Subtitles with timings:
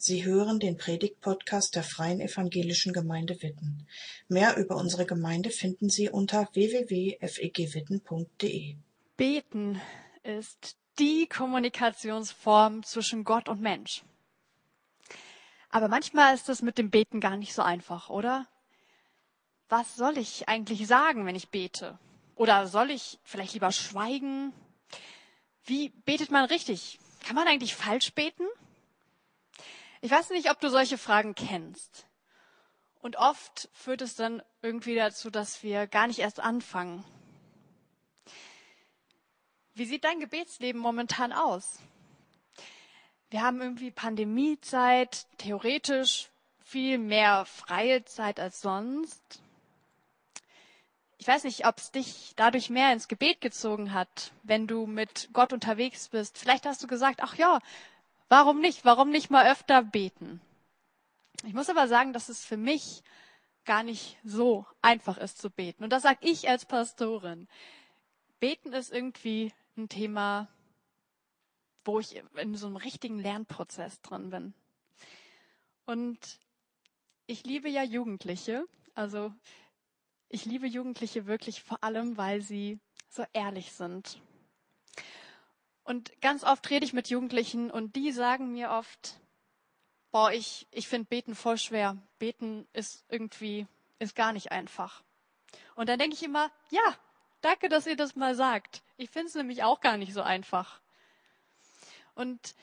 [0.00, 3.84] Sie hören den Predigt-Podcast der Freien Evangelischen Gemeinde Witten.
[4.28, 8.76] Mehr über unsere Gemeinde finden Sie unter www.fegwitten.de.
[9.16, 9.80] Beten
[10.22, 14.04] ist die Kommunikationsform zwischen Gott und Mensch.
[15.68, 18.46] Aber manchmal ist es mit dem Beten gar nicht so einfach, oder?
[19.68, 21.98] Was soll ich eigentlich sagen, wenn ich bete?
[22.36, 24.52] Oder soll ich vielleicht lieber schweigen?
[25.64, 27.00] Wie betet man richtig?
[27.26, 28.44] Kann man eigentlich falsch beten?
[30.00, 32.06] Ich weiß nicht, ob du solche Fragen kennst.
[33.00, 37.04] Und oft führt es dann irgendwie dazu, dass wir gar nicht erst anfangen.
[39.74, 41.78] Wie sieht dein Gebetsleben momentan aus?
[43.30, 46.30] Wir haben irgendwie Pandemiezeit, theoretisch
[46.64, 49.40] viel mehr freie Zeit als sonst.
[51.18, 55.28] Ich weiß nicht, ob es dich dadurch mehr ins Gebet gezogen hat, wenn du mit
[55.32, 56.38] Gott unterwegs bist.
[56.38, 57.60] Vielleicht hast du gesagt, ach ja,
[58.28, 58.84] Warum nicht?
[58.84, 60.40] Warum nicht mal öfter beten?
[61.46, 63.02] Ich muss aber sagen, dass es für mich
[63.64, 65.84] gar nicht so einfach ist zu beten.
[65.84, 67.48] Und das sage ich als Pastorin.
[68.40, 70.48] Beten ist irgendwie ein Thema,
[71.84, 74.54] wo ich in so einem richtigen Lernprozess drin bin.
[75.86, 76.18] Und
[77.26, 78.66] ich liebe ja Jugendliche.
[78.94, 79.32] Also
[80.28, 84.20] ich liebe Jugendliche wirklich vor allem, weil sie so ehrlich sind
[85.88, 89.18] und ganz oft rede ich mit Jugendlichen und die sagen mir oft,
[90.10, 91.96] boah, ich, ich finde Beten voll schwer.
[92.18, 93.66] Beten ist irgendwie,
[93.98, 95.02] ist gar nicht einfach.
[95.76, 96.94] Und dann denke ich immer, ja,
[97.40, 98.82] danke, dass ihr das mal sagt.
[98.98, 100.82] Ich finde es nämlich auch gar nicht so einfach.
[102.14, 102.54] Und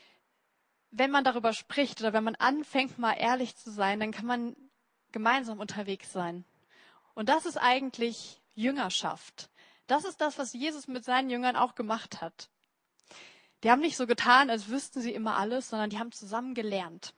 [0.91, 4.55] wenn man darüber spricht oder wenn man anfängt, mal ehrlich zu sein, dann kann man
[5.11, 6.45] gemeinsam unterwegs sein.
[7.15, 9.49] Und das ist eigentlich Jüngerschaft.
[9.87, 12.49] Das ist das, was Jesus mit seinen Jüngern auch gemacht hat.
[13.66, 17.16] Die haben nicht so getan, als wüssten sie immer alles, sondern die haben zusammen gelernt.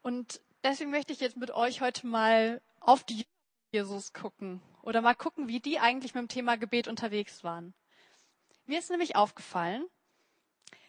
[0.00, 3.26] Und deswegen möchte ich jetzt mit euch heute mal auf die
[3.72, 7.74] Jesus gucken oder mal gucken, wie die eigentlich mit dem Thema Gebet unterwegs waren.
[8.64, 9.84] Mir ist nämlich aufgefallen,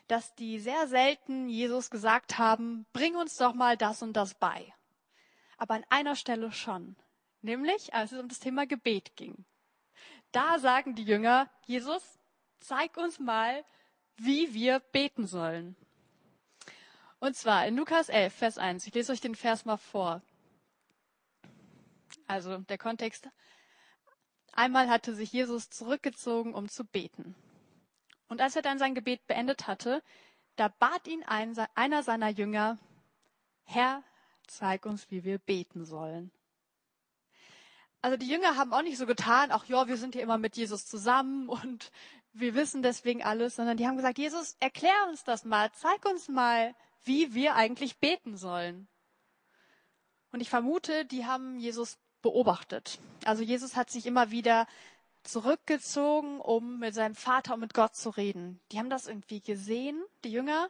[0.08, 4.74] dass die sehr selten Jesus gesagt haben, bring uns doch mal das und das bei.
[5.58, 6.96] Aber an einer Stelle schon,
[7.42, 9.44] nämlich als es um das Thema Gebet ging.
[10.32, 12.20] Da sagen die Jünger, Jesus,
[12.60, 13.64] zeig uns mal,
[14.18, 15.76] wie wir beten sollen.
[17.20, 18.88] Und zwar in Lukas 11, Vers 1.
[18.88, 20.22] Ich lese euch den Vers mal vor.
[22.28, 23.30] Also der Kontext.
[24.54, 27.36] Einmal hatte sich Jesus zurückgezogen, um zu beten.
[28.28, 30.02] Und als er dann sein Gebet beendet hatte,
[30.56, 32.78] da bat ihn ein, einer seiner Jünger,
[33.64, 34.04] Herr,
[34.48, 36.32] zeig uns, wie wir beten sollen.
[38.02, 40.56] Also die Jünger haben auch nicht so getan, ach ja, wir sind hier immer mit
[40.56, 41.92] Jesus zusammen und
[42.36, 46.28] wir wissen deswegen alles, sondern die haben gesagt, Jesus, erklär uns das mal, zeig uns
[46.28, 48.88] mal, wie wir eigentlich beten sollen.
[50.32, 53.00] Und ich vermute, die haben Jesus beobachtet.
[53.24, 54.68] Also Jesus hat sich immer wieder
[55.24, 58.60] zurückgezogen, um mit seinem Vater und mit Gott zu reden.
[58.72, 60.70] Die haben das irgendwie gesehen, die Jünger.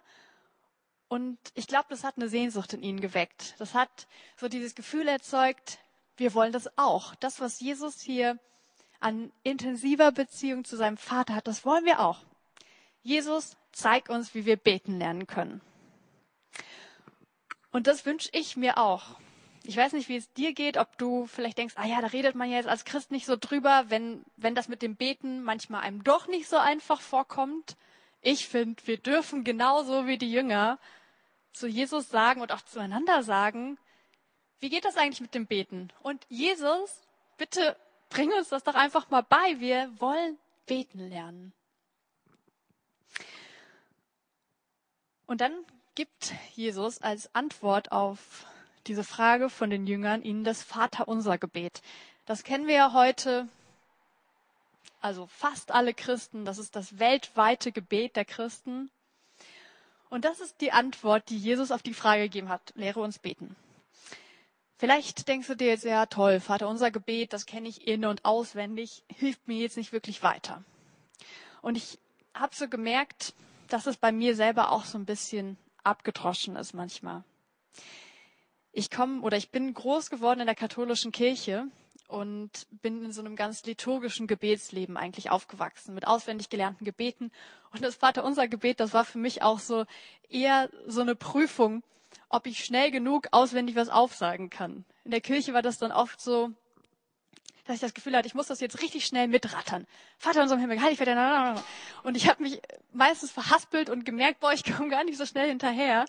[1.07, 3.55] Und ich glaube, das hat eine Sehnsucht in ihnen geweckt.
[3.57, 5.79] Das hat so dieses Gefühl erzeugt,
[6.17, 7.15] wir wollen das auch.
[7.15, 8.39] Das, was Jesus hier
[9.00, 11.47] an intensiver Beziehung zu seinem Vater hat.
[11.47, 12.19] Das wollen wir auch.
[13.03, 15.61] Jesus, zeig uns, wie wir beten lernen können.
[17.72, 19.19] Und das wünsche ich mir auch.
[19.63, 22.35] Ich weiß nicht, wie es dir geht, ob du vielleicht denkst, ah ja, da redet
[22.35, 25.81] man ja jetzt als Christ nicht so drüber, wenn, wenn das mit dem Beten manchmal
[25.81, 27.75] einem doch nicht so einfach vorkommt.
[28.22, 30.79] Ich finde, wir dürfen genauso wie die Jünger
[31.51, 33.78] zu Jesus sagen und auch zueinander sagen,
[34.59, 35.89] wie geht das eigentlich mit dem Beten?
[36.01, 37.01] Und Jesus,
[37.38, 37.75] bitte
[38.15, 39.59] bring uns das doch einfach mal bei.
[39.59, 41.51] Wir wollen beten lernen.
[45.27, 45.53] Und dann
[45.95, 48.45] gibt Jesus als Antwort auf
[48.87, 51.81] diese Frage von den Jüngern ihnen das Vaterunser Gebet.
[52.25, 53.49] Das kennen wir ja heute,
[55.01, 58.91] also fast alle Christen, das ist das weltweite Gebet der Christen.
[60.09, 63.57] Und das ist die Antwort, die Jesus auf die Frage gegeben hat, lehre uns beten.
[64.77, 68.25] Vielleicht denkst du dir jetzt, ja toll, Vater, unser Gebet, das kenne ich in und
[68.25, 70.63] auswendig, hilft mir jetzt nicht wirklich weiter.
[71.61, 71.97] Und ich
[72.33, 73.33] habe so gemerkt,
[73.69, 77.23] dass es bei mir selber auch so ein bisschen abgedroschen ist manchmal.
[78.73, 81.67] Ich komme oder ich bin groß geworden in der katholischen Kirche
[82.09, 87.31] und bin in so einem ganz liturgischen Gebetsleben eigentlich aufgewachsen, mit auswendig gelernten Gebeten.
[87.71, 89.85] Und das Vater unser Gebet, das war für mich auch so
[90.29, 91.83] eher so eine Prüfung,
[92.29, 94.85] ob ich schnell genug auswendig was aufsagen kann.
[95.03, 96.51] In der Kirche war das dann oft so,
[97.66, 99.87] dass ich das Gefühl hatte, ich muss das jetzt richtig schnell mitrattern.
[100.17, 100.99] Vater unserem Himmel, heilig
[102.03, 102.61] Und ich habe mich
[102.93, 106.05] meistens verhaspelt und gemerkt, boah, ich komme gar nicht so schnell hinterher.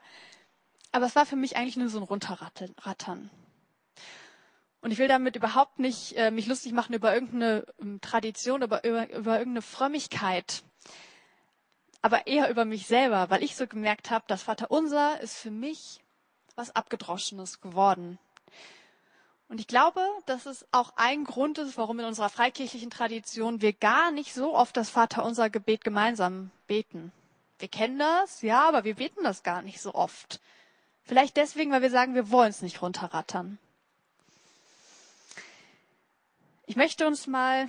[0.92, 3.30] Aber es war für mich eigentlich nur so ein Runterrattern.
[4.80, 8.84] Und ich will damit überhaupt nicht äh, mich lustig machen über irgendeine ähm, Tradition, über,
[8.84, 10.62] über, über irgendeine Frömmigkeit,
[12.02, 16.04] aber eher über mich selber, weil ich so gemerkt habe, das Vaterunser ist für mich
[16.56, 18.18] was Abgedroschenes geworden.
[19.48, 23.72] Und ich glaube, dass es auch ein Grund ist, warum in unserer freikirchlichen Tradition wir
[23.72, 27.12] gar nicht so oft das Vaterunser Gebet gemeinsam beten.
[27.58, 30.40] Wir kennen das, ja, aber wir beten das gar nicht so oft.
[31.04, 33.58] Vielleicht deswegen, weil wir sagen, wir wollen es nicht runterrattern.
[36.66, 37.68] Ich möchte uns mal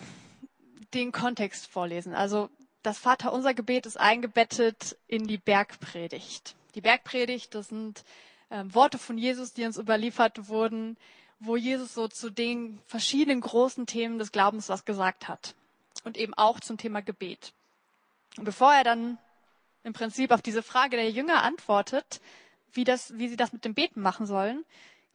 [0.95, 2.15] den Kontext vorlesen.
[2.15, 2.49] Also
[2.81, 6.55] das Vaterunser Gebet ist eingebettet in die Bergpredigt.
[6.73, 8.03] Die Bergpredigt, das sind
[8.49, 10.97] äh, Worte von Jesus, die uns überliefert wurden,
[11.39, 15.55] wo Jesus so zu den verschiedenen großen Themen des Glaubens was gesagt hat.
[16.03, 17.53] Und eben auch zum Thema Gebet.
[18.37, 19.17] Und bevor er dann
[19.83, 22.21] im Prinzip auf diese Frage der Jünger antwortet,
[22.73, 24.65] wie, das, wie sie das mit dem Beten machen sollen,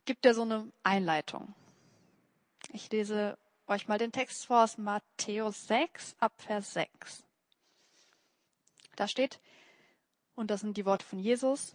[0.05, 1.55] gibt er so eine Einleitung.
[2.73, 7.23] Ich lese euch mal den Text vor aus Matthäus 6 ab Vers 6.
[8.96, 9.40] Da steht,
[10.35, 11.75] und das sind die Worte von Jesus,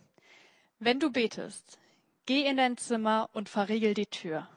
[0.79, 1.79] wenn du betest,
[2.25, 4.47] geh in dein Zimmer und verriegel die Tür.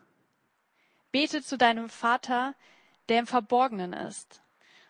[1.13, 2.55] Bete zu deinem Vater,
[3.09, 4.43] der im Verborgenen ist.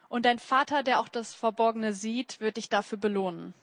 [0.09, 3.55] Und dein Vater, der auch das Verborgene sieht, wird dich dafür belohnen.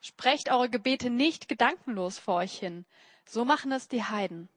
[0.00, 2.84] Sprecht eure Gebete nicht gedankenlos vor euch hin.
[3.26, 4.48] So machen es die Heiden.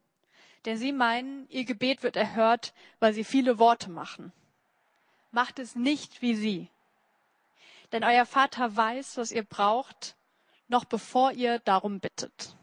[0.66, 4.32] Denn sie meinen, ihr Gebet wird erhört, weil sie viele Worte machen.
[5.32, 6.70] Macht es nicht wie sie.
[7.92, 10.16] Denn euer Vater weiß, was ihr braucht,
[10.72, 12.56] noch bevor ihr darum bittet.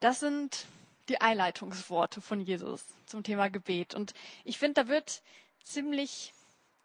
[0.00, 0.66] Das sind
[1.08, 3.94] die Einleitungsworte von Jesus zum Thema Gebet.
[3.94, 4.12] Und
[4.44, 5.22] ich finde, da wird
[5.64, 6.34] ziemlich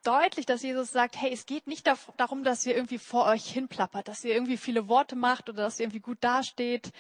[0.04, 1.86] deutlich, dass Jesus sagt, hey, es geht nicht
[2.18, 5.80] darum, dass ihr irgendwie vor euch hinplappert, dass ihr irgendwie viele Worte macht oder dass
[5.80, 6.92] ihr irgendwie gut dasteht,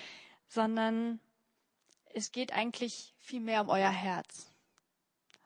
[0.50, 1.19] sondern
[2.13, 4.51] es geht eigentlich viel mehr um euer Herz.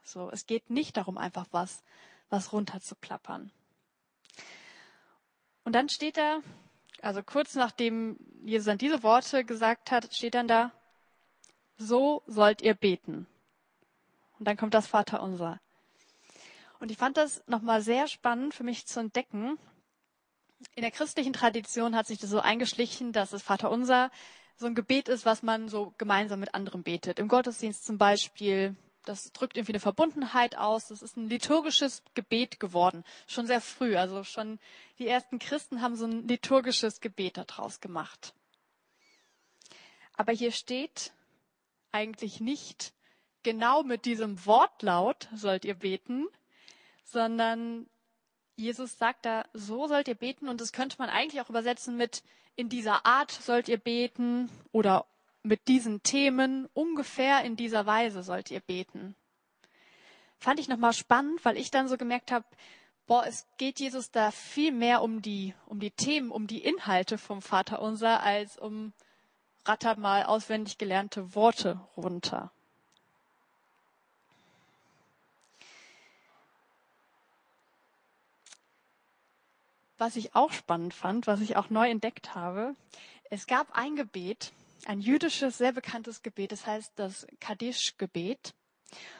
[0.03, 1.83] So, es geht nicht darum, einfach was,
[2.29, 3.51] was runterzuplappern.
[5.63, 6.41] Und dann steht da,
[7.01, 10.71] also kurz nachdem Jesus dann diese Worte gesagt hat, steht dann da,
[11.77, 13.27] so sollt ihr beten.
[14.39, 15.59] Und dann kommt das Vaterunser.
[16.79, 19.59] Und ich fand das nochmal sehr spannend für mich zu entdecken.
[20.75, 24.09] In der christlichen Tradition hat sich das so eingeschlichen, dass das Vaterunser
[24.55, 27.19] so ein Gebet ist, was man so gemeinsam mit anderen betet.
[27.19, 28.75] Im Gottesdienst zum Beispiel,
[29.05, 30.87] das drückt irgendwie eine Verbundenheit aus.
[30.87, 33.95] Das ist ein liturgisches Gebet geworden, schon sehr früh.
[33.97, 34.59] Also schon
[34.99, 38.33] die ersten Christen haben so ein liturgisches Gebet daraus gemacht.
[40.13, 41.11] Aber hier steht
[41.91, 42.93] eigentlich nicht
[43.43, 46.27] genau mit diesem Wortlaut sollt ihr beten,
[47.03, 47.87] sondern
[48.55, 52.23] Jesus sagt da, so sollt ihr beten und das könnte man eigentlich auch übersetzen mit
[52.55, 55.07] in dieser Art sollt ihr beten oder
[55.43, 59.15] mit diesen Themen ungefähr in dieser Weise sollt ihr beten.
[60.39, 62.45] Fand ich nochmal spannend, weil ich dann so gemerkt habe,
[63.07, 67.17] boah, es geht Jesus da viel mehr um die, um die Themen, um die Inhalte
[67.17, 68.93] vom Vater unser, als um
[69.65, 72.51] ratter mal auswendig gelernte Worte runter.
[80.01, 82.75] was ich auch spannend fand, was ich auch neu entdeckt habe,
[83.29, 84.51] es gab ein Gebet,
[84.85, 88.53] ein jüdisches, sehr bekanntes Gebet, das heißt das Kaddisch-Gebet.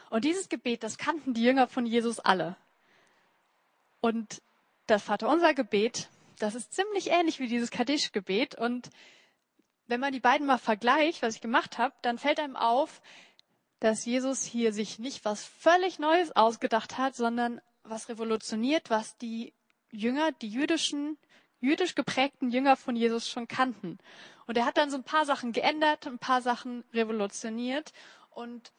[0.10, 2.58] Und dieses Gebet, das kannten die Jünger von Jesus alle.
[4.02, 4.42] Und
[4.88, 6.10] das Vaterunser Gebet,
[6.40, 8.56] das ist ziemlich ähnlich wie dieses Kaddisch-Gebet.
[8.56, 8.90] Und
[9.88, 13.02] wenn man die beiden mal vergleicht, was ich gemacht habe, dann fällt einem auf,
[13.80, 19.54] dass Jesus hier sich nicht was völlig Neues ausgedacht hat, sondern was revolutioniert, was die
[19.92, 21.18] Jünger, die jüdischen,
[21.62, 24.00] jüdisch geprägten Jünger von Jesus schon kannten.
[24.48, 27.94] Und er hat dann so ein paar Sachen geändert, ein paar Sachen revolutioniert.
[28.32, 28.74] Und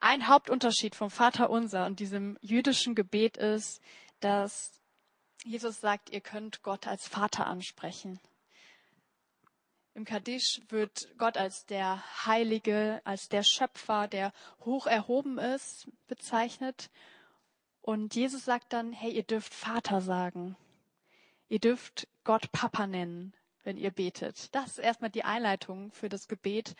[0.00, 3.80] ein Hauptunterschied vom Vater unser und diesem jüdischen Gebet ist,
[4.20, 4.72] dass
[5.44, 8.20] Jesus sagt, ihr könnt Gott als Vater ansprechen.
[9.94, 14.32] Im Kaddisch wird Gott als der Heilige, als der Schöpfer, der
[14.64, 16.90] hoch erhoben ist, bezeichnet.
[17.80, 20.56] Und Jesus sagt dann, hey, ihr dürft Vater sagen.
[21.48, 23.32] Ihr dürft Gott Papa nennen,
[23.64, 24.54] wenn ihr betet.
[24.54, 26.74] Das ist erstmal die Einleitung für das Gebet.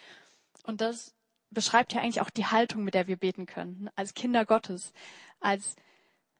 [0.64, 1.14] Und das
[1.50, 3.90] beschreibt ja eigentlich auch die Haltung, mit der wir beten können.
[3.96, 4.92] Als Kinder Gottes.
[5.40, 5.76] Als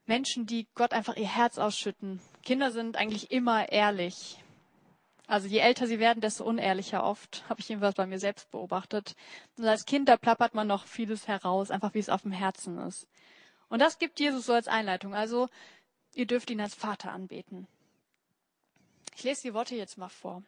[0.04, 2.20] Menschen, die Gott einfach ihr Herz ausschütten.
[2.42, 4.42] Kinder sind eigentlich immer ehrlich.
[5.26, 7.44] Also je älter sie werden, desto unehrlicher oft.
[7.49, 9.14] Habe ich jedenfalls bei mir selbst beobachtet.
[9.56, 12.78] Und als Kind, da plappert man noch vieles heraus, einfach wie es auf dem Herzen
[12.78, 13.06] ist.
[13.68, 15.14] Und das gibt Jesus so als Einleitung.
[15.14, 15.49] Also,
[16.14, 17.68] ihr dürft ihn als Vater anbeten.
[19.18, 20.44] Ich lese die Worte jetzt mal vor.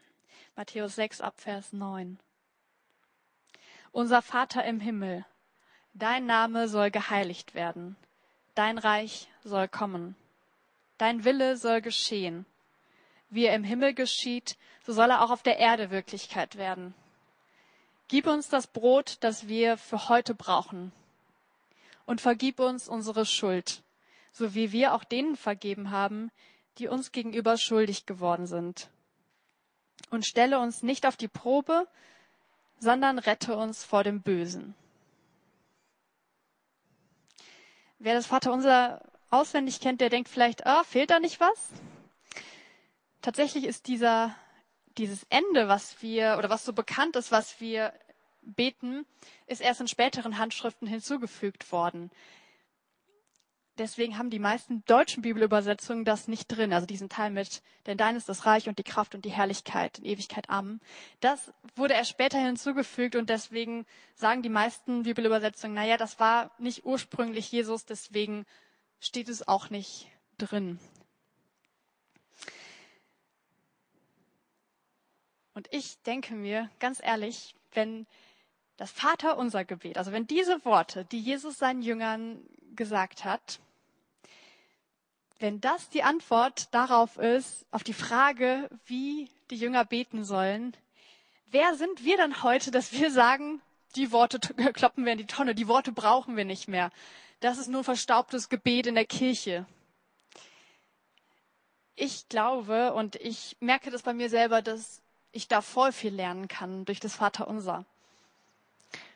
[0.55, 2.21] Matthäus 6 ab Vers 9.
[3.91, 5.27] Unser Vater im Himmel,
[5.93, 7.97] dein Name soll geheiligt werden,
[8.55, 10.15] dein Reich soll kommen,
[10.99, 12.47] dein Wille soll geschehen.
[13.29, 16.95] Wie er im Himmel geschieht, so soll er auch auf der Erde Wirklichkeit werden.
[18.07, 20.93] Gib uns das Brot, das wir für heute brauchen.
[22.07, 23.83] Und vergib uns unsere Schuld,
[24.31, 26.31] so wie wir auch denen vergeben haben,
[26.79, 28.91] die uns gegenüber schuldig geworden sind.
[30.11, 31.87] Und stelle uns nicht auf die Probe,
[32.79, 34.75] sondern rette uns vor dem Bösen.
[37.99, 41.69] Wer das Vaterunser auswendig kennt, der denkt vielleicht, ah, fehlt da nicht was?
[43.21, 44.35] Tatsächlich ist dieser,
[44.97, 47.93] dieses Ende, was wir, oder was so bekannt ist, was wir
[48.43, 49.05] beten,
[49.47, 52.11] ist erst in späteren Handschriften hinzugefügt worden.
[53.81, 58.15] Deswegen haben die meisten deutschen Bibelübersetzungen das nicht drin, also diesen Teil mit, denn dein
[58.15, 60.83] ist das Reich und die Kraft und die Herrlichkeit in Ewigkeit Amen.
[61.21, 66.85] Das wurde erst später hinzugefügt und deswegen sagen die meisten Bibelübersetzungen, naja, das war nicht
[66.85, 68.45] ursprünglich Jesus, deswegen
[69.01, 70.79] steht es auch nicht drin.
[75.55, 78.07] Und ich denke mir, ganz ehrlich, wenn
[78.77, 82.43] das Vater unser Gebet, also wenn diese Worte, die Jesus seinen Jüngern
[82.77, 83.59] gesagt hat,
[85.41, 90.77] wenn das die Antwort darauf ist, auf die Frage, wie die Jünger beten sollen,
[91.51, 93.63] wer sind wir dann heute, dass wir sagen,
[93.97, 94.39] die Worte
[94.73, 96.93] kloppen wir in die Tonne, die Worte brauchen wir nicht mehr.
[97.41, 99.65] Das ist nur verstaubtes Gebet in der Kirche.
[101.97, 105.01] Ich glaube und ich merke das bei mir selber, dass
[105.33, 107.87] ich da voll viel lernen kann durch das Vaterunser.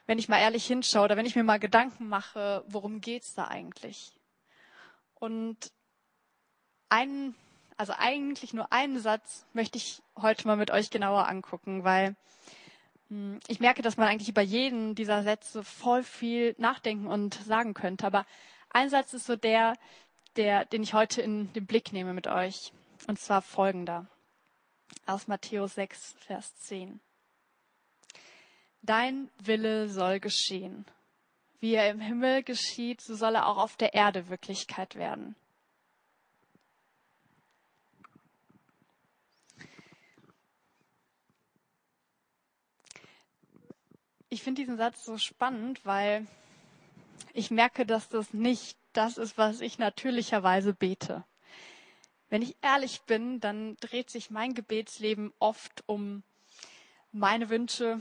[0.06, 3.46] Wenn ich mal ehrlich hinschaue oder wenn ich mir mal Gedanken mache, worum geht's da
[3.48, 4.12] eigentlich?
[5.14, 5.72] Und
[6.88, 7.34] einen,
[7.76, 12.16] also eigentlich nur einen Satz möchte ich heute mal mit euch genauer angucken, weil
[13.08, 17.74] hm, ich merke, dass man eigentlich über jeden dieser Sätze voll viel nachdenken und sagen
[17.74, 18.06] könnte.
[18.06, 18.26] Aber
[18.70, 19.74] ein Satz ist so der,
[20.36, 22.72] der, den ich heute in den Blick nehme mit euch.
[23.06, 24.06] Und zwar folgender.
[25.06, 27.00] Aus Matthäus 6, Vers 10.
[28.82, 30.84] Dein Wille soll geschehen.
[31.60, 35.34] Wie er im Himmel geschieht, so soll er auch auf der Erde Wirklichkeit werden.
[44.34, 46.26] Ich finde diesen Satz so spannend, weil
[47.34, 51.22] ich merke, dass das nicht das ist, was ich natürlicherweise bete.
[52.30, 56.24] Wenn ich ehrlich bin, dann dreht sich mein Gebetsleben oft um
[57.12, 58.00] meine Wünsche,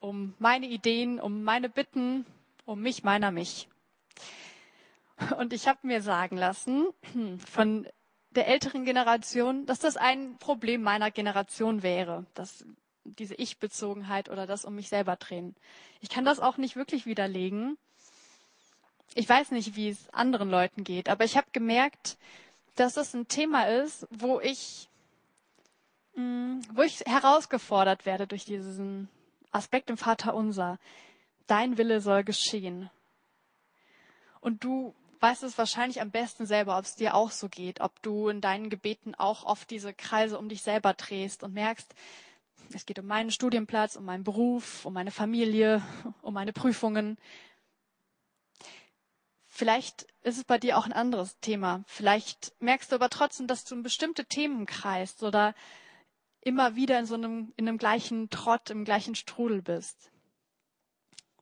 [0.00, 2.26] um meine Ideen, um meine Bitten,
[2.64, 3.68] um mich, meiner, mich.
[5.38, 6.88] Und ich habe mir sagen lassen
[7.52, 7.86] von
[8.30, 12.66] der älteren Generation, dass das ein Problem meiner Generation wäre, dass
[13.04, 15.54] diese Ich-Bezogenheit oder das um mich selber drehen.
[16.00, 17.76] Ich kann das auch nicht wirklich widerlegen.
[19.14, 22.16] Ich weiß nicht, wie es anderen Leuten geht, aber ich habe gemerkt,
[22.76, 24.88] dass es ein Thema ist, wo ich,
[26.14, 29.08] mm, wo ich herausgefordert werde durch diesen
[29.50, 30.78] Aspekt im Vater Unser.
[31.46, 32.90] Dein Wille soll geschehen.
[34.40, 38.02] Und du weißt es wahrscheinlich am besten selber, ob es dir auch so geht, ob
[38.02, 41.94] du in deinen Gebeten auch oft diese Kreise um dich selber drehst und merkst,
[42.72, 45.82] es geht um meinen Studienplatz, um meinen Beruf, um meine Familie,
[46.22, 47.18] um meine Prüfungen.
[49.48, 51.84] Vielleicht ist es bei dir auch ein anderes Thema.
[51.86, 55.54] Vielleicht merkst du aber trotzdem, dass du in bestimmte Themen kreist oder
[56.40, 60.10] immer wieder in so einem, in einem gleichen Trott, im gleichen Strudel bist.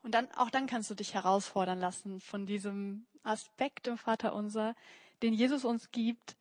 [0.02, 4.74] Und dann, auch dann kannst du dich herausfordern lassen von diesem Aspekt im Vater unser,
[5.22, 6.36] den Jesus uns gibt.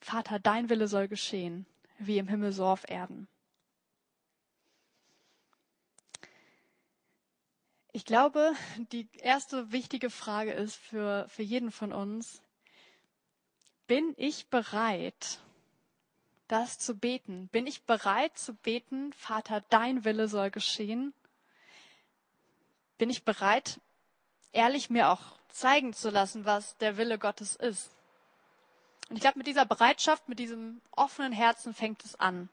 [0.00, 1.66] Vater, dein Wille soll geschehen
[1.98, 3.28] wie im Himmel so auf Erden.
[7.92, 8.52] Ich glaube,
[8.92, 12.42] die erste wichtige Frage ist für, für jeden von uns,
[13.86, 15.40] bin ich bereit,
[16.46, 17.48] das zu beten?
[17.48, 21.14] Bin ich bereit zu beten, Vater, dein Wille soll geschehen?
[22.98, 23.80] Bin ich bereit,
[24.52, 27.95] ehrlich mir auch zeigen zu lassen, was der Wille Gottes ist?
[29.08, 32.48] Und ich glaube, mit dieser Bereitschaft, mit diesem offenen Herzen fängt es an.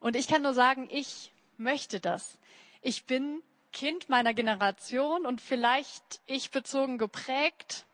[0.00, 2.38] Und ich kann nur sagen, ich möchte das.
[2.80, 3.42] Ich bin
[3.72, 7.86] Kind meiner Generation und vielleicht ich bezogen geprägt,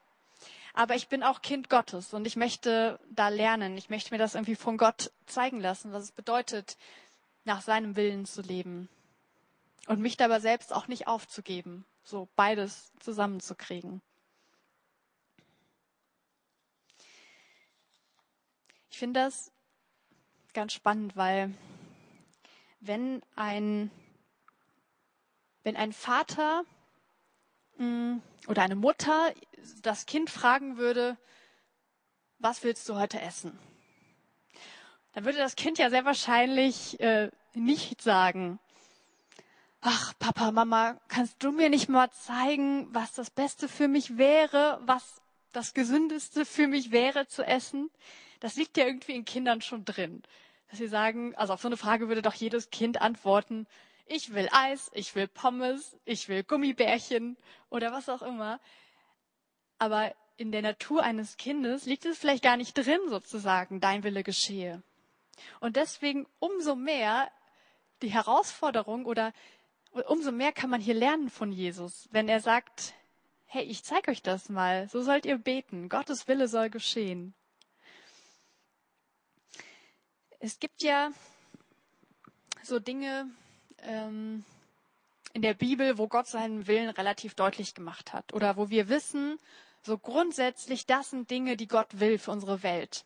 [0.75, 3.77] aber ich bin auch Kind Gottes und ich möchte da lernen.
[3.77, 6.77] Ich möchte mir das irgendwie von Gott zeigen lassen, was es bedeutet,
[7.45, 8.88] nach seinem Willen zu leben.
[9.87, 14.03] Und mich dabei selbst auch nicht aufzugeben, so beides zusammenzukriegen.
[18.90, 19.52] Ich finde das
[20.54, 21.54] ganz spannend, weil
[22.80, 23.90] wenn ein,
[25.62, 26.64] wenn ein Vater
[27.76, 29.33] mm, oder eine Mutter
[29.83, 31.16] das Kind fragen würde,
[32.38, 33.59] was willst du heute essen?
[35.12, 38.59] Dann würde das Kind ja sehr wahrscheinlich äh, nicht sagen,
[39.80, 44.80] ach Papa, Mama, kannst du mir nicht mal zeigen, was das Beste für mich wäre,
[44.83, 45.21] was
[45.52, 47.90] das Gesündeste für mich wäre zu essen?
[48.40, 50.23] Das liegt ja irgendwie in Kindern schon drin.
[50.68, 53.66] Dass sie sagen, also auf so eine Frage würde doch jedes Kind antworten,
[54.07, 57.37] ich will Eis, ich will Pommes, ich will Gummibärchen
[57.68, 58.59] oder was auch immer.
[59.78, 64.23] Aber in der Natur eines Kindes liegt es vielleicht gar nicht drin, sozusagen, dein Wille
[64.23, 64.83] geschehe.
[65.61, 67.30] Und deswegen umso mehr
[68.02, 69.33] die Herausforderung oder
[70.07, 72.95] umso mehr kann man hier lernen von Jesus, wenn er sagt,
[73.47, 77.35] hey, ich zeige euch das mal, so sollt ihr beten, Gottes Wille soll geschehen.
[80.40, 81.11] Es gibt ja
[82.62, 83.28] so Dinge
[83.83, 84.45] ähm,
[85.33, 89.38] in der Bibel, wo Gott seinen Willen relativ deutlich gemacht hat oder wo wir wissen,
[89.83, 93.04] so grundsätzlich, das sind Dinge, die Gott will für unsere Welt.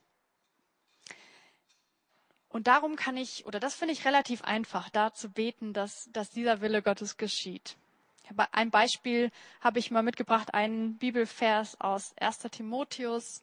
[2.49, 6.31] Und darum kann ich, oder das finde ich relativ einfach, da zu beten, dass, dass
[6.31, 7.77] dieser Wille Gottes geschieht.
[8.53, 12.39] Ein Beispiel habe ich mal mitgebracht, einen Bibelvers aus 1.
[12.51, 13.43] Timotheus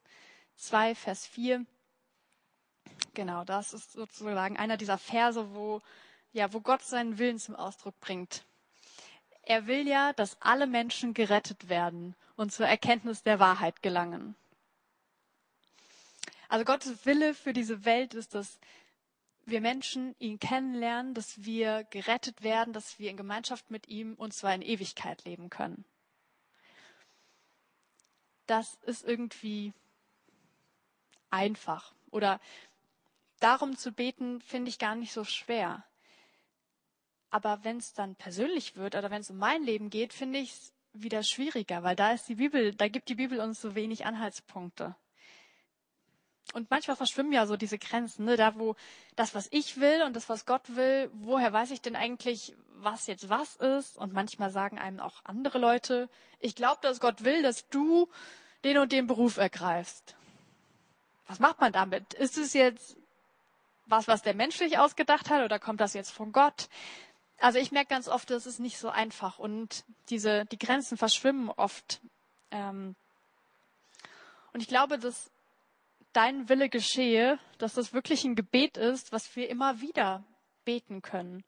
[0.57, 1.65] 2, Vers 4.
[3.13, 5.81] Genau, das ist sozusagen einer dieser Verse, wo,
[6.31, 8.45] ja, wo Gott seinen Willen zum Ausdruck bringt.
[9.43, 14.35] Er will ja, dass alle Menschen gerettet werden und zur Erkenntnis der Wahrheit gelangen.
[16.47, 18.59] Also Gottes Wille für diese Welt ist, dass
[19.45, 24.33] wir Menschen ihn kennenlernen, dass wir gerettet werden, dass wir in Gemeinschaft mit ihm und
[24.33, 25.85] zwar in Ewigkeit leben können.
[28.45, 29.73] Das ist irgendwie
[31.29, 31.93] einfach.
[32.11, 32.39] Oder
[33.39, 35.83] darum zu beten, finde ich gar nicht so schwer.
[37.29, 40.51] Aber wenn es dann persönlich wird oder wenn es um mein Leben geht, finde ich
[40.51, 44.05] es wieder schwieriger, weil da ist die Bibel, da gibt die Bibel uns so wenig
[44.05, 44.95] Anhaltspunkte.
[46.53, 48.35] Und manchmal verschwimmen ja so diese Grenzen, ne?
[48.35, 48.75] da wo
[49.15, 53.05] das, was ich will und das, was Gott will, woher weiß ich denn eigentlich, was
[53.05, 53.97] jetzt was ist?
[53.97, 58.09] Und manchmal sagen einem auch andere Leute, ich glaube, dass Gott will, dass du
[58.63, 60.15] den und den Beruf ergreifst.
[61.27, 62.15] Was macht man damit?
[62.15, 62.97] Ist es jetzt
[63.89, 66.69] was, was der Mensch sich ausgedacht hat oder kommt das jetzt von Gott?
[67.39, 71.49] Also ich merke ganz oft, das ist nicht so einfach und diese, die Grenzen verschwimmen
[71.49, 72.01] oft.
[72.51, 72.95] Ähm
[74.53, 75.31] und ich glaube, dass
[76.13, 80.23] dein Wille geschehe, dass das wirklich ein Gebet ist, was wir immer wieder
[80.65, 81.43] beten können.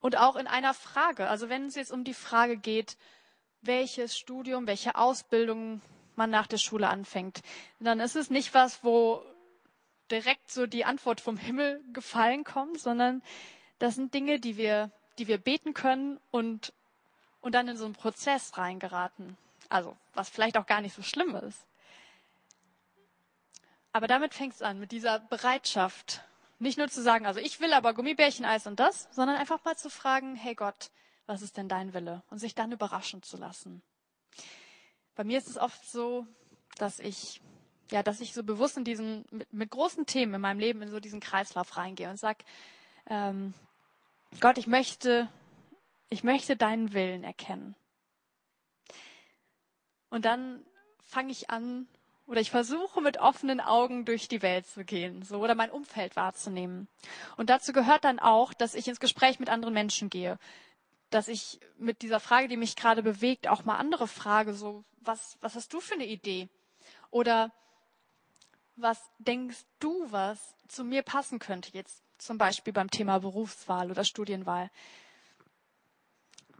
[0.00, 1.28] Und auch in einer Frage.
[1.28, 2.96] Also wenn es jetzt um die Frage geht,
[3.60, 5.82] welches Studium, welche Ausbildung
[6.16, 7.40] man nach der Schule anfängt,
[7.78, 9.22] dann ist es nicht was, wo
[10.10, 13.22] direkt so die Antwort vom Himmel gefallen kommt, sondern
[13.78, 16.72] das sind Dinge, die wir, die wir beten können und,
[17.40, 19.36] und dann in so einen Prozess reingeraten.
[19.68, 21.66] Also, was vielleicht auch gar nicht so schlimm ist.
[23.92, 26.22] Aber damit fängt es an, mit dieser Bereitschaft.
[26.58, 29.76] Nicht nur zu sagen, also ich will aber Gummibärchen, Eis und das, sondern einfach mal
[29.76, 30.90] zu fragen, hey Gott,
[31.26, 32.22] was ist denn dein Wille?
[32.28, 33.82] Und sich dann überraschen zu lassen.
[35.14, 36.26] Bei mir ist es oft so,
[36.76, 37.40] dass ich,
[37.90, 40.90] ja, dass ich so bewusst in diesen, mit, mit großen Themen in meinem Leben in
[40.90, 42.44] so diesen Kreislauf reingehe und sag,
[43.06, 43.54] ähm,
[44.38, 45.28] Gott, ich möchte,
[46.08, 47.74] ich möchte deinen Willen erkennen.
[50.08, 50.64] Und dann
[51.04, 51.88] fange ich an,
[52.26, 56.14] oder ich versuche mit offenen Augen durch die Welt zu gehen, so oder mein Umfeld
[56.14, 56.86] wahrzunehmen.
[57.36, 60.38] Und dazu gehört dann auch, dass ich ins Gespräch mit anderen Menschen gehe,
[61.10, 65.38] dass ich mit dieser Frage, die mich gerade bewegt, auch mal andere frage, so was
[65.40, 66.48] was hast du für eine Idee?
[67.10, 67.50] Oder
[68.82, 74.04] was denkst du, was zu mir passen könnte jetzt zum Beispiel beim Thema Berufswahl oder
[74.04, 74.70] Studienwahl?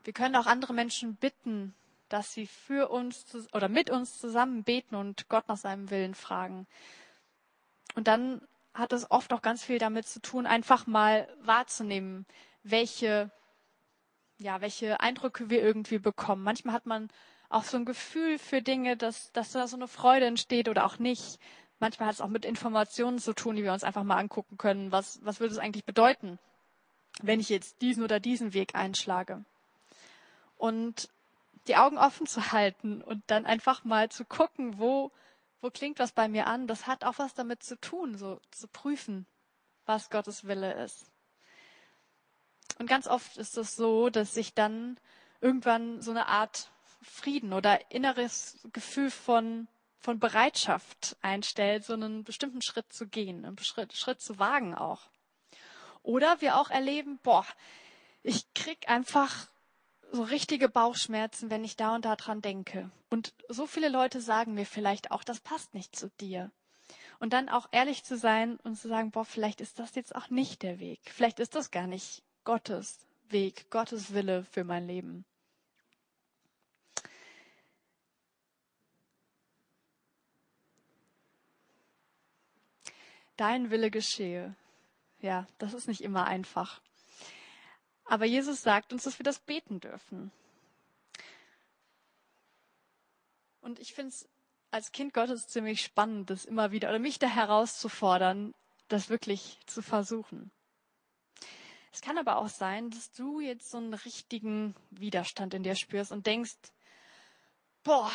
[0.05, 1.75] Wir können auch andere Menschen bitten,
[2.09, 6.67] dass sie für uns oder mit uns zusammen beten und Gott nach seinem Willen fragen.
[7.95, 8.41] Und dann
[8.75, 12.27] hat es oft auch ganz viel damit zu tun, einfach mal wahrzunehmen,
[12.63, 13.31] welche,
[14.39, 16.43] ja, welche Eindrücke wir irgendwie bekommen.
[16.43, 17.09] Manchmal hat man
[17.49, 20.99] auch so ein Gefühl für Dinge, dass, dass da so eine Freude entsteht oder auch
[20.99, 21.39] nicht.
[21.81, 24.93] Manchmal hat es auch mit Informationen zu tun, die wir uns einfach mal angucken können.
[24.93, 26.39] Was, was würde es eigentlich bedeuten,
[27.23, 29.45] wenn ich jetzt diesen oder diesen Weg einschlage?
[30.59, 31.09] Und
[31.67, 35.11] die Augen offen zu halten und dann einfach mal zu gucken, wo,
[35.63, 36.67] wo klingt was bei mir an.
[36.67, 39.27] Das hat auch was damit zu tun, so zu prüfen,
[39.87, 41.07] was Gottes Wille ist.
[42.79, 44.99] Und ganz oft ist es so, dass sich dann
[45.41, 46.71] irgendwann so eine Art
[47.03, 49.67] Frieden oder inneres Gefühl von,
[50.01, 55.03] von Bereitschaft einstellt, so einen bestimmten Schritt zu gehen, einen Schritt, Schritt zu wagen auch.
[56.03, 57.47] Oder wir auch erleben, boah,
[58.23, 59.49] ich krieg einfach
[60.13, 62.91] so richtige Bauchschmerzen, wenn ich da und da dran denke.
[63.11, 66.51] Und so viele Leute sagen mir vielleicht auch, das passt nicht zu dir.
[67.19, 70.31] Und dann auch ehrlich zu sein und zu sagen, boah, vielleicht ist das jetzt auch
[70.31, 71.01] nicht der Weg.
[71.05, 75.25] Vielleicht ist das gar nicht Gottes Weg, Gottes Wille für mein Leben.
[83.41, 84.55] Dein Wille geschehe.
[85.23, 86.83] Ja, das ist nicht immer einfach.
[88.05, 90.31] Aber Jesus sagt uns, dass wir das beten dürfen.
[93.63, 94.29] Und ich finde es
[94.71, 98.55] als Kind Gottes ziemlich spannend, das immer wieder, oder mich da herauszufordern,
[98.89, 100.51] das wirklich zu versuchen.
[101.95, 106.13] Es kann aber auch sein, dass du jetzt so einen richtigen Widerstand in dir spürst
[106.13, 106.59] und denkst,
[107.85, 108.13] boah,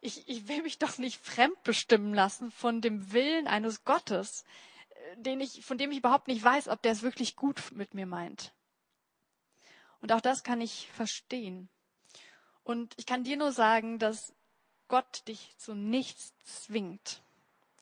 [0.00, 4.44] ich, ich will mich doch nicht fremdbestimmen lassen von dem Willen eines Gottes,
[4.90, 7.94] äh, den ich, von dem ich überhaupt nicht weiß, ob der es wirklich gut mit
[7.94, 8.52] mir meint.
[10.00, 11.68] Und auch das kann ich verstehen.
[12.62, 14.32] Und ich kann dir nur sagen, dass
[14.88, 17.22] Gott dich zu nichts zwingt.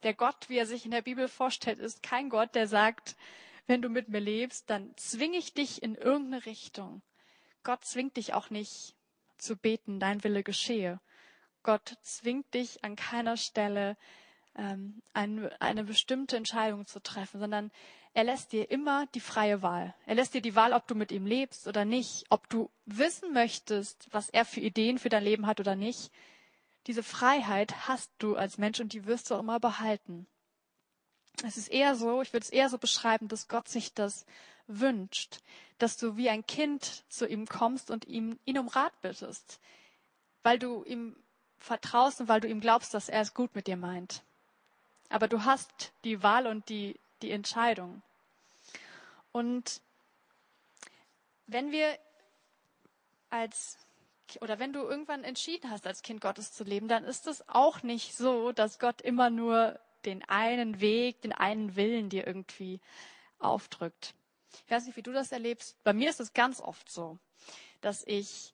[0.02, 3.16] Der Gott, wie er sich in der Bibel vorstellt, ist kein Gott, der sagt,
[3.66, 7.02] wenn du mit mir lebst, dann zwinge ich dich in irgendeine Richtung.
[7.62, 8.94] Gott zwingt dich auch nicht
[9.36, 11.00] zu beten, dein Wille geschehe.
[11.68, 13.98] Gott zwingt dich an keiner Stelle
[14.56, 17.70] ähm, eine, eine bestimmte Entscheidung zu treffen, sondern
[18.14, 19.94] er lässt dir immer die freie Wahl.
[20.06, 23.34] Er lässt dir die Wahl, ob du mit ihm lebst oder nicht, ob du wissen
[23.34, 26.10] möchtest, was er für Ideen für dein Leben hat oder nicht.
[26.86, 30.26] Diese Freiheit hast du als Mensch und die wirst du auch immer behalten.
[31.44, 34.24] Es ist eher so, ich würde es eher so beschreiben, dass Gott sich das
[34.68, 35.40] wünscht,
[35.76, 39.60] dass du wie ein Kind zu ihm kommst und ihm, ihn um Rat bittest,
[40.42, 41.14] weil du ihm
[41.58, 44.22] vertraust und weil du ihm glaubst, dass er es gut mit dir meint.
[45.08, 48.02] Aber du hast die Wahl und die, die Entscheidung.
[49.32, 49.80] Und
[51.46, 51.98] wenn wir
[53.30, 53.78] als
[54.40, 57.82] oder wenn du irgendwann entschieden hast, als Kind Gottes zu leben, dann ist es auch
[57.82, 62.80] nicht so, dass Gott immer nur den einen Weg, den einen Willen dir irgendwie
[63.38, 64.14] aufdrückt.
[64.66, 65.82] Ich weiß nicht, wie du das erlebst.
[65.82, 67.18] Bei mir ist es ganz oft so,
[67.80, 68.52] dass ich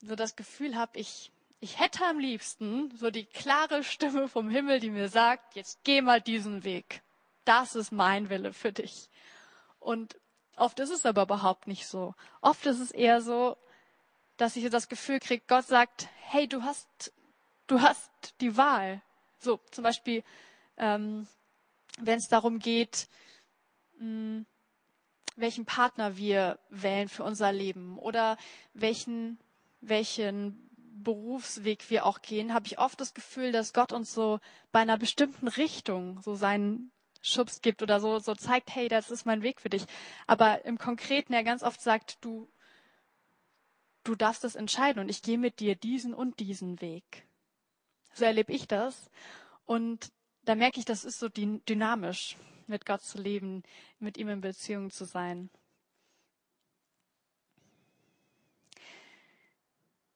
[0.00, 4.80] so das Gefühl habe, ich, ich hätte am liebsten so die klare Stimme vom Himmel,
[4.80, 7.02] die mir sagt, jetzt geh mal diesen Weg.
[7.44, 9.08] Das ist mein Wille für dich.
[9.78, 10.18] Und
[10.56, 12.14] oft ist es aber überhaupt nicht so.
[12.40, 13.56] Oft ist es eher so,
[14.36, 17.12] dass ich das Gefühl kriege, Gott sagt, hey, du hast,
[17.66, 19.02] du hast die Wahl.
[19.38, 20.24] So, zum Beispiel,
[20.76, 21.26] ähm,
[21.98, 23.08] wenn es darum geht,
[23.98, 24.46] mh, hm,
[25.36, 28.36] welchen Partner wir wählen für unser Leben oder
[28.72, 29.38] welchen,
[29.80, 30.70] welchen
[31.04, 34.40] Berufsweg wir auch gehen, habe ich oft das Gefühl, dass Gott uns so
[34.72, 36.90] bei einer bestimmten Richtung so seinen
[37.22, 39.86] Schubs gibt oder so, so zeigt, hey, das ist mein Weg für dich.
[40.26, 42.50] Aber im Konkreten er ganz oft sagt, du,
[44.04, 47.26] du darfst das entscheiden und ich gehe mit dir diesen und diesen Weg.
[48.12, 49.10] So erlebe ich das.
[49.64, 50.12] Und
[50.42, 52.36] da merke ich, das ist so dynamisch,
[52.66, 53.62] mit Gott zu leben,
[53.98, 55.50] mit ihm in Beziehung zu sein.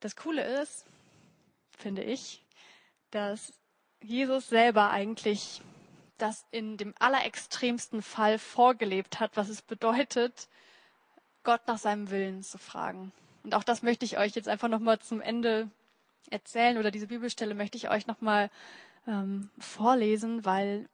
[0.01, 0.87] Das Coole ist,
[1.77, 2.45] finde ich,
[3.11, 3.53] dass
[4.01, 5.63] Jesus selber eigentlich
[6.19, 10.49] das in dem allerextremsten Fall vorgelebt hat, was es bedeutet,
[11.45, 13.13] Gott nach seinem Willen zu fragen.
[13.45, 15.71] Und auch das möchte ich euch jetzt einfach nochmal zum Ende
[16.31, 18.51] erzählen oder diese Bibelstelle möchte ich euch nochmal
[19.07, 20.89] ähm, vorlesen, weil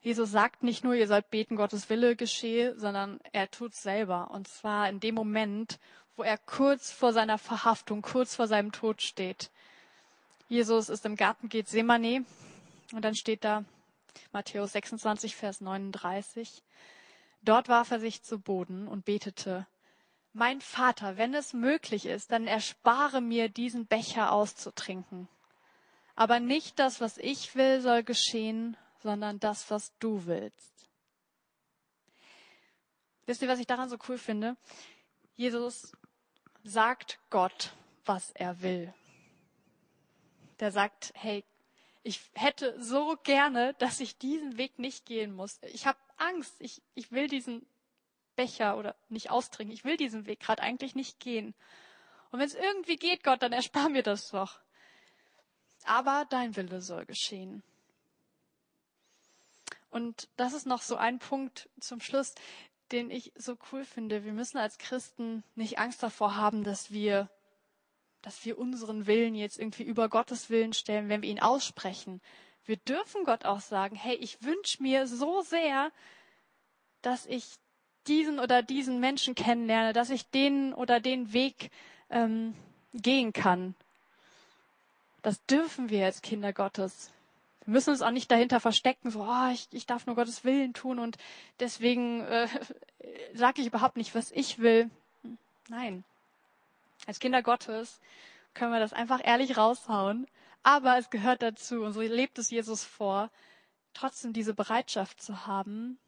[0.00, 4.30] Jesus sagt nicht nur, ihr sollt beten, Gottes Wille geschehe, sondern er tut selber.
[4.30, 5.80] Und zwar in dem Moment,
[6.18, 9.50] wo er kurz vor seiner Verhaftung, kurz vor seinem Tod steht.
[10.48, 12.24] Jesus ist im Garten Gethsemane
[12.92, 13.64] und dann steht da,
[14.32, 16.64] Matthäus 26, Vers 39.
[17.42, 19.66] Dort warf er sich zu Boden und betete,
[20.32, 25.28] mein Vater, wenn es möglich ist, dann erspare mir diesen Becher auszutrinken.
[26.16, 30.88] Aber nicht das, was ich will, soll geschehen, sondern das, was du willst.
[33.26, 34.56] Wisst ihr, was ich daran so cool finde?
[35.36, 35.92] Jesus
[36.64, 37.72] sagt Gott,
[38.04, 38.92] was er will.
[40.60, 41.44] Der sagt, hey,
[42.02, 45.58] ich hätte so gerne, dass ich diesen Weg nicht gehen muss.
[45.62, 46.54] Ich habe Angst.
[46.58, 47.66] Ich, ich will diesen
[48.34, 49.74] Becher oder nicht austrinken.
[49.74, 51.54] Ich will diesen Weg gerade eigentlich nicht gehen.
[52.30, 54.60] Und wenn es irgendwie geht, Gott, dann erspar mir das doch.
[55.84, 57.62] Aber dein Wille soll geschehen.
[59.90, 62.34] Und das ist noch so ein Punkt zum Schluss,
[62.92, 64.24] den ich so cool finde.
[64.24, 67.28] Wir müssen als Christen nicht Angst davor haben, dass wir
[68.22, 72.20] dass wir unseren Willen jetzt irgendwie über Gottes Willen stellen, wenn wir ihn aussprechen.
[72.64, 75.90] Wir dürfen Gott auch sagen, hey, ich wünsche mir so sehr,
[77.02, 77.44] dass ich
[78.06, 81.70] diesen oder diesen Menschen kennenlerne, dass ich den oder den Weg
[82.10, 82.54] ähm,
[82.92, 83.74] gehen kann.
[85.22, 87.10] Das dürfen wir als Kinder Gottes.
[87.68, 90.72] Wir müssen uns auch nicht dahinter verstecken, so, oh, ich, ich darf nur Gottes Willen
[90.72, 91.18] tun und
[91.60, 92.48] deswegen äh,
[93.34, 94.88] sage ich überhaupt nicht, was ich will.
[95.68, 96.02] Nein.
[97.06, 98.00] Als Kinder Gottes
[98.54, 100.26] können wir das einfach ehrlich raushauen.
[100.62, 103.28] Aber es gehört dazu, und so lebt es Jesus vor,
[103.92, 105.98] trotzdem diese Bereitschaft zu haben,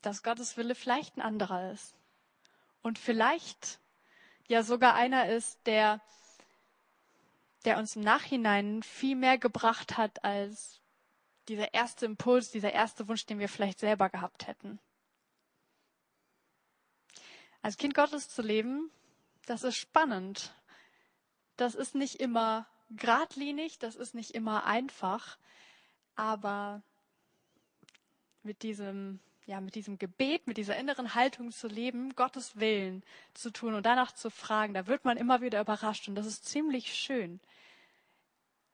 [0.00, 1.94] dass Gottes Wille vielleicht ein anderer ist.
[2.80, 3.78] Und vielleicht
[4.48, 6.00] ja sogar einer ist, der,
[7.64, 10.80] der uns im Nachhinein viel mehr gebracht hat als
[11.48, 14.78] dieser erste Impuls, dieser erste Wunsch, den wir vielleicht selber gehabt hätten.
[17.62, 18.90] Als Kind Gottes zu leben,
[19.46, 20.54] das ist spannend.
[21.56, 25.38] Das ist nicht immer geradlinig, das ist nicht immer einfach,
[26.14, 26.82] aber
[28.42, 33.02] mit diesem ja, mit diesem Gebet, mit dieser inneren Haltung zu leben, Gottes Willen
[33.34, 36.46] zu tun und danach zu fragen, da wird man immer wieder überrascht und das ist
[36.46, 37.40] ziemlich schön.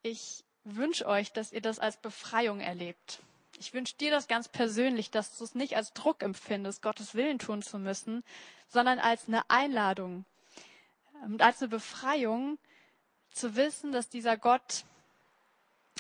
[0.03, 3.21] Ich wünsche euch, dass ihr das als Befreiung erlebt.
[3.59, 7.39] Ich wünsche dir das ganz persönlich, dass du es nicht als Druck empfindest, Gottes Willen
[7.39, 8.23] tun zu müssen,
[8.69, 10.25] sondern als eine Einladung
[11.25, 12.59] und als eine Befreiung
[13.31, 14.85] zu wissen, dass dieser Gott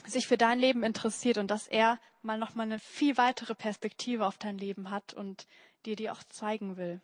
[0.04, 4.26] sich für dein Leben interessiert und dass er mal noch mal eine viel weitere Perspektive
[4.26, 5.46] auf dein Leben hat und
[5.86, 7.00] dir die auch zeigen will.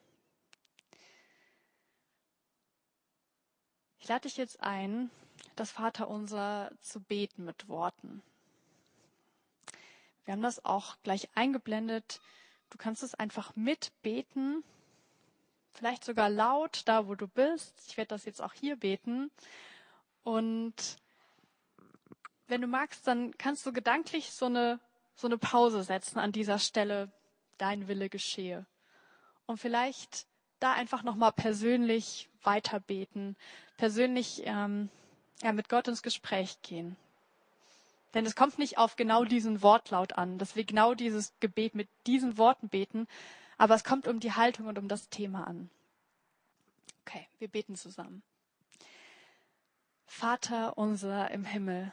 [3.98, 5.10] Ich lade dich jetzt ein,
[5.54, 8.22] das Vaterunser zu beten mit Worten.
[10.24, 12.20] Wir haben das auch gleich eingeblendet.
[12.70, 14.64] Du kannst es einfach mitbeten,
[15.72, 17.74] vielleicht sogar laut, da wo du bist.
[17.86, 19.30] Ich werde das jetzt auch hier beten.
[20.24, 20.96] Und
[22.48, 24.80] wenn du magst, dann kannst du gedanklich so eine,
[25.22, 27.10] so eine Pause setzen an dieser Stelle,
[27.56, 28.66] dein Wille geschehe.
[29.46, 30.26] Und vielleicht
[30.58, 33.36] da einfach nochmal persönlich weiterbeten,
[33.76, 34.90] persönlich ähm,
[35.42, 36.96] ja, mit Gott ins Gespräch gehen.
[38.14, 41.88] Denn es kommt nicht auf genau diesen Wortlaut an, dass wir genau dieses Gebet mit
[42.06, 43.06] diesen Worten beten,
[43.58, 45.70] aber es kommt um die Haltung und um das Thema an.
[47.06, 48.22] Okay, wir beten zusammen.
[50.04, 51.92] Vater unser im Himmel,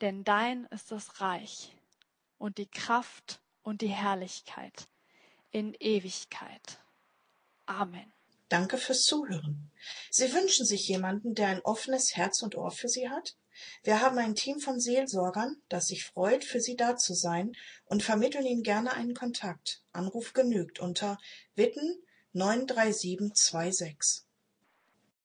[0.00, 1.74] denn dein ist das Reich
[2.38, 4.88] und die Kraft und die Herrlichkeit
[5.50, 6.80] in Ewigkeit.
[7.66, 8.12] Amen.
[8.48, 9.70] Danke fürs Zuhören.
[10.10, 13.36] Sie wünschen sich jemanden, der ein offenes Herz und Ohr für Sie hat?
[13.82, 17.52] Wir haben ein Team von Seelsorgern, das sich freut, für Sie da zu sein
[17.86, 19.82] und vermitteln Ihnen gerne einen Kontakt.
[19.92, 21.18] Anruf genügt unter
[21.56, 22.00] Witten
[22.32, 24.27] 93726.